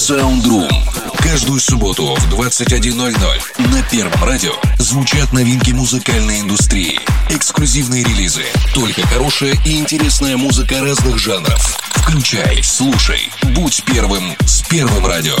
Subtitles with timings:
[0.00, 0.70] Soundroom.
[1.18, 6.98] Каждую субботу в 21.00 на Первом радио звучат новинки музыкальной индустрии,
[7.28, 11.78] эксклюзивные релизы, только хорошая и интересная музыка разных жанров.
[11.96, 15.36] Включай, слушай, будь первым с Первым радио.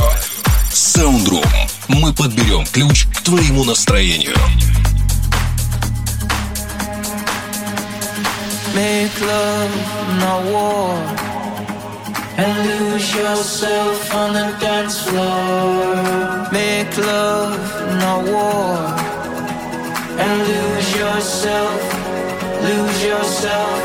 [0.70, 1.48] Soundroom.
[1.88, 4.36] Мы подберем ключ к твоему настроению.
[8.74, 9.70] Make love,
[10.20, 11.29] not war.
[12.42, 16.48] And lose yourself on the dance floor.
[16.50, 17.60] Make love,
[18.00, 18.78] not war.
[20.24, 21.80] And lose yourself,
[22.68, 23.78] lose yourself.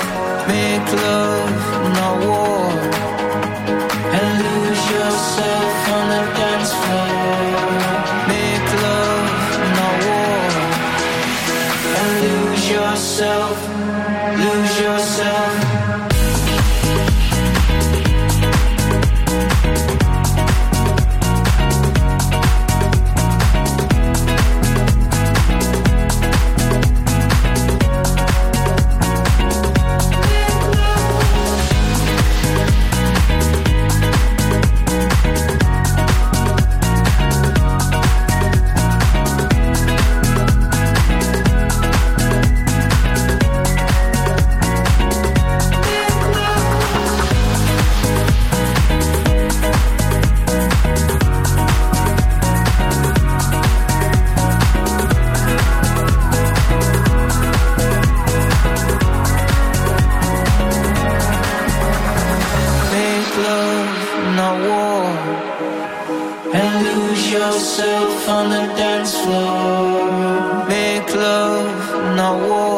[0.47, 1.55] Make love,
[1.97, 2.71] not war.
[4.19, 7.55] And lose yourself on the dance floor.
[8.31, 9.31] Make love,
[9.79, 10.47] not war.
[11.99, 13.57] And lose yourself,
[66.53, 70.65] And lose yourself on the dance floor.
[70.67, 72.74] Make love, not war.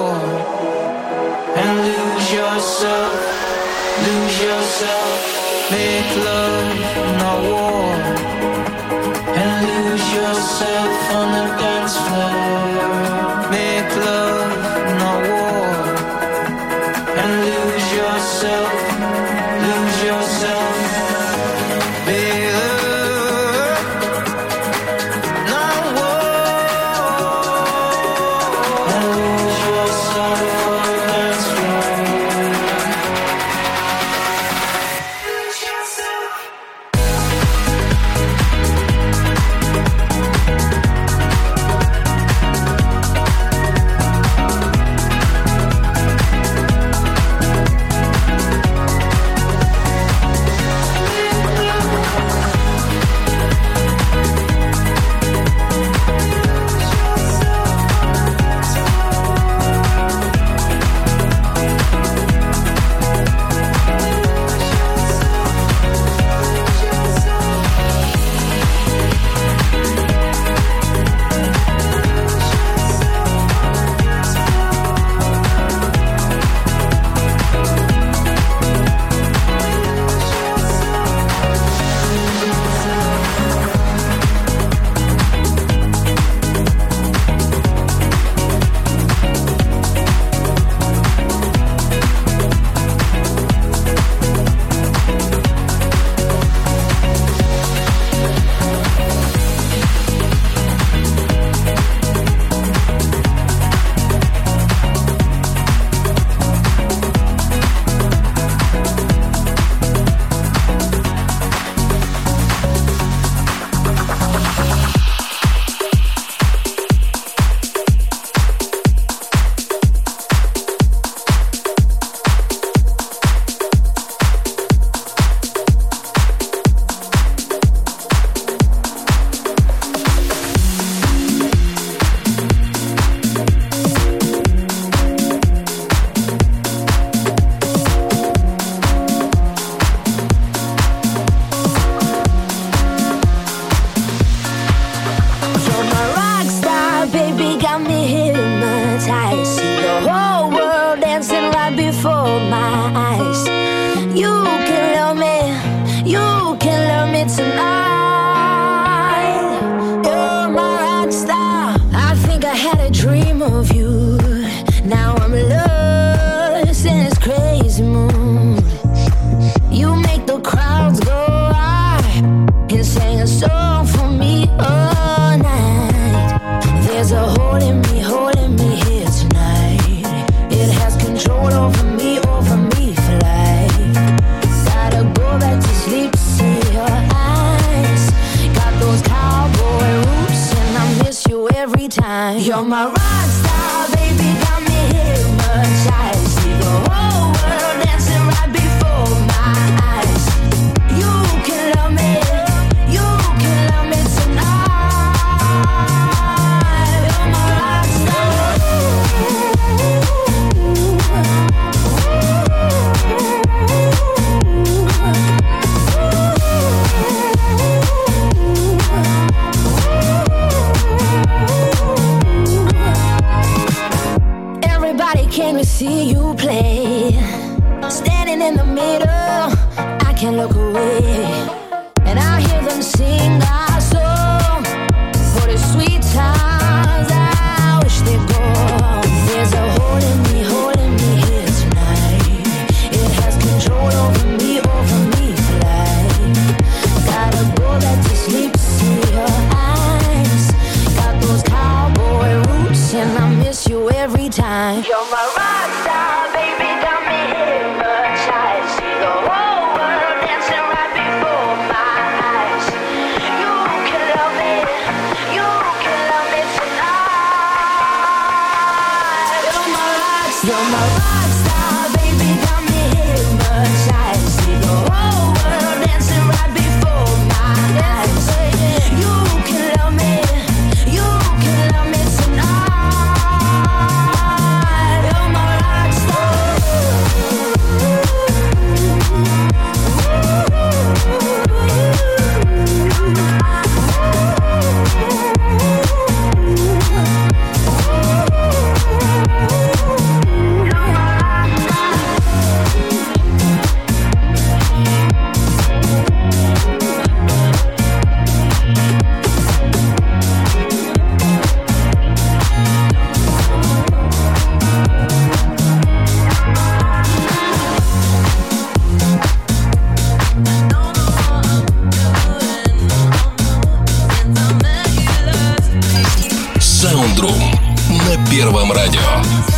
[328.30, 329.57] Первом радио.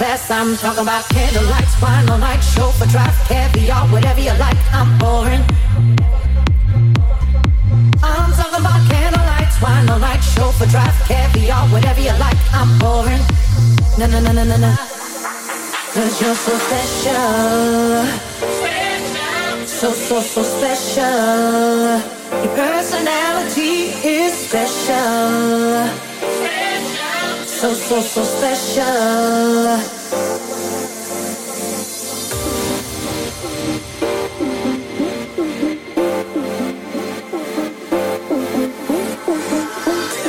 [0.00, 5.42] I'm talking about candlelight, spinal night, chauffeur drive, caviar, whatever you like, I'm pouring.
[8.02, 13.20] I'm talking about candlelight, spinal night, chauffeur drive, caviar, whatever you like, I'm pouring.
[13.98, 14.76] Na na na na na na.
[15.92, 18.06] Cause you're so special.
[19.66, 22.00] So, so, so special.
[22.42, 26.01] Your personality is special.
[27.62, 28.82] So, so, so special.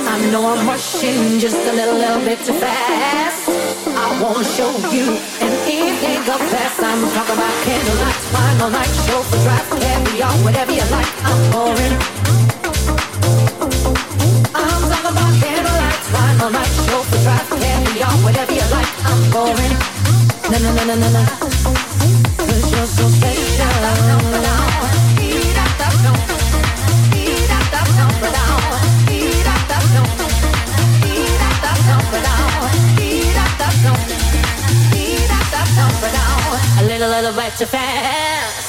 [0.06, 3.50] I know I'm rushing just a little, little bit too fast.
[3.50, 6.84] I wanna show you an evening of fast.
[6.84, 11.10] I'm talking about candlelight, final night, chauffeur drive, caviar, whatever you like.
[11.26, 11.98] I'm pouring.
[14.54, 16.93] I'm talking about candlelight, final night,
[19.36, 19.58] I'm.
[20.52, 21.10] Na na na na
[22.69, 23.43] you're so special.
[36.76, 38.62] A little, little bit too fast.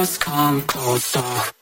[0.00, 1.59] just come closer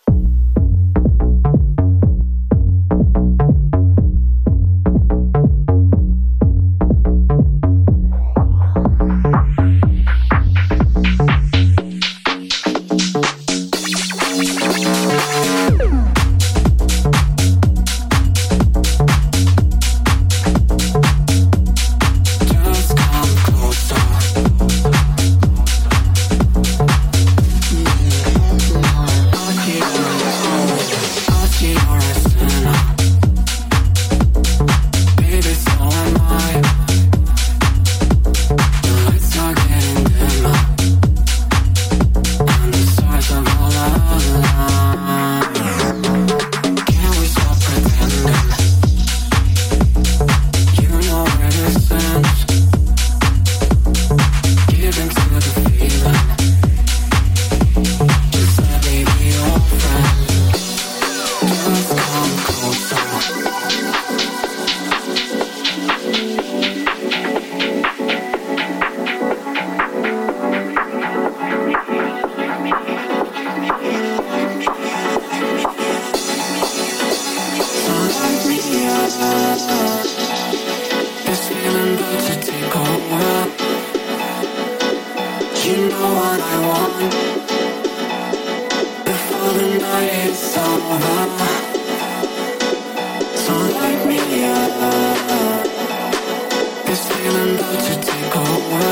[96.89, 98.89] this feeling about to take over.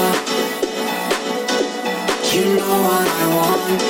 [2.35, 3.81] You know what I want.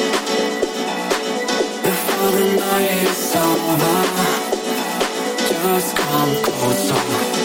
[1.83, 3.99] Before the night is over,
[5.51, 7.36] just come closer.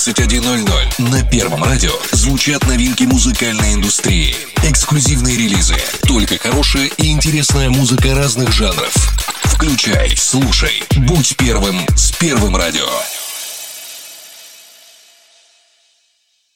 [0.00, 4.34] 21.00 на Первом радио звучат новинки музыкальной индустрии,
[4.64, 5.76] эксклюзивные релизы,
[6.08, 8.94] только хорошая и интересная музыка разных жанров.
[9.44, 12.88] Включай, слушай, будь первым с Первым радио.